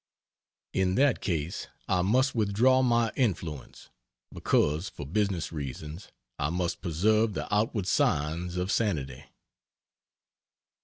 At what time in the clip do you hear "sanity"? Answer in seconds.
8.71-9.25